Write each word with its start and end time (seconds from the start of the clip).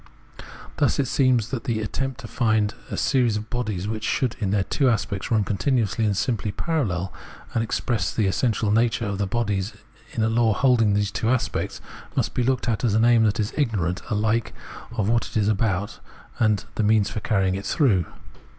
Thus 0.77 0.97
it 0.97 1.05
seems 1.07 1.49
that 1.49 1.65
the 1.65 1.79
attempt 1.79 2.21
to 2.21 2.27
find 2.27 2.73
series 2.95 3.37
of 3.37 3.51
bodies 3.51 3.87
which 3.87 4.03
should 4.03 4.35
in 4.39 4.49
their 4.49 4.63
two 4.63 4.89
aspects 4.89 5.29
run 5.29 5.43
continuously 5.43 6.05
and 6.05 6.17
simply 6.17 6.51
parallel, 6.51 7.13
and 7.53 7.63
express 7.63 8.11
the 8.11 8.25
essential 8.25 8.71
nature 8.71 9.05
of 9.05 9.19
the 9.19 9.27
bodies 9.27 9.73
in 10.13 10.23
a 10.23 10.27
law 10.27 10.53
hold 10.53 10.81
ing 10.81 10.89
of 10.89 10.95
these 10.95 11.13
aspects, 11.23 11.81
must 12.15 12.33
be 12.33 12.41
looked 12.41 12.67
at 12.67 12.83
as 12.83 12.95
an 12.95 13.05
aim 13.05 13.25
that 13.25 13.39
is 13.39 13.53
ignorant 13.55 14.01
ahke 14.05 14.53
of 14.93 15.07
what 15.07 15.27
it 15.27 15.37
is 15.37 15.47
about 15.47 15.99
and 16.39 16.61
of 16.61 16.65
the 16.73 16.81
means 16.83 17.11
for 17.11 17.19
carrying 17.19 17.53
it 17.53 17.67
through. 17.67 18.07